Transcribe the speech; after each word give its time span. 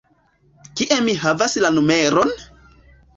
Kie 0.79 0.95
mi 1.07 1.13
havas 1.23 1.57
la 1.65 1.71
numeron? 1.75 2.33